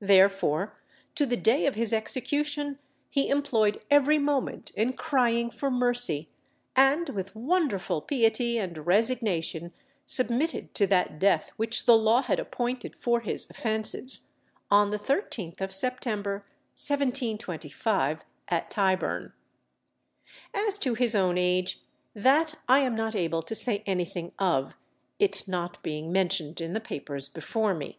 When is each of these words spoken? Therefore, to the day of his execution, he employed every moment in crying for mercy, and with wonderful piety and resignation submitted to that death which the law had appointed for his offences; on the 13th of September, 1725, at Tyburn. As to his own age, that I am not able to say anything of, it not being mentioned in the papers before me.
Therefore, 0.00 0.76
to 1.16 1.26
the 1.26 1.36
day 1.36 1.66
of 1.66 1.74
his 1.74 1.92
execution, 1.92 2.78
he 3.10 3.28
employed 3.30 3.82
every 3.90 4.16
moment 4.16 4.70
in 4.76 4.92
crying 4.92 5.50
for 5.50 5.72
mercy, 5.72 6.30
and 6.76 7.08
with 7.08 7.34
wonderful 7.34 8.00
piety 8.02 8.58
and 8.58 8.86
resignation 8.86 9.72
submitted 10.06 10.72
to 10.76 10.86
that 10.86 11.18
death 11.18 11.50
which 11.56 11.84
the 11.86 11.96
law 11.98 12.22
had 12.22 12.38
appointed 12.38 12.94
for 12.94 13.18
his 13.22 13.50
offences; 13.50 14.28
on 14.70 14.90
the 14.90 15.00
13th 15.00 15.60
of 15.60 15.74
September, 15.74 16.46
1725, 16.76 18.24
at 18.46 18.70
Tyburn. 18.70 19.32
As 20.54 20.78
to 20.78 20.94
his 20.94 21.16
own 21.16 21.36
age, 21.36 21.80
that 22.14 22.54
I 22.68 22.82
am 22.82 22.94
not 22.94 23.16
able 23.16 23.42
to 23.42 23.52
say 23.56 23.82
anything 23.84 24.30
of, 24.38 24.76
it 25.18 25.48
not 25.48 25.82
being 25.82 26.12
mentioned 26.12 26.60
in 26.60 26.72
the 26.72 26.80
papers 26.80 27.28
before 27.28 27.74
me. 27.74 27.98